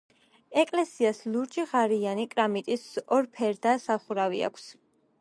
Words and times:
ეკლესიას 0.61 1.19
ლურჯი 1.35 1.67
ღარიანი 1.73 2.27
კრამიტის 2.33 2.89
ორფერდა 3.19 3.79
სახურავი 3.89 4.47
აქვს. 4.53 4.69